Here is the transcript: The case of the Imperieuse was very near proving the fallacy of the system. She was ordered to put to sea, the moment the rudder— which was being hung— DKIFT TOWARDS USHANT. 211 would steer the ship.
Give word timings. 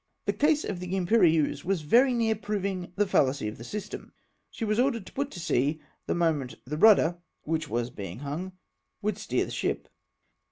The 0.25 0.33
case 0.33 0.65
of 0.65 0.79
the 0.79 0.95
Imperieuse 0.95 1.63
was 1.63 1.83
very 1.83 2.11
near 2.15 2.33
proving 2.35 2.91
the 2.95 3.05
fallacy 3.05 3.47
of 3.47 3.59
the 3.59 3.63
system. 3.63 4.13
She 4.49 4.65
was 4.65 4.79
ordered 4.79 5.05
to 5.05 5.13
put 5.13 5.29
to 5.29 5.39
sea, 5.39 5.79
the 6.07 6.15
moment 6.15 6.55
the 6.65 6.75
rudder— 6.77 7.19
which 7.51 7.69
was 7.69 7.91
being 7.91 8.17
hung— 8.21 8.39
DKIFT 8.41 8.41
TOWARDS 8.41 8.49
USHANT. 8.49 9.01
211 9.01 9.03
would 9.03 9.17
steer 9.19 9.45
the 9.45 9.51
ship. 9.51 9.89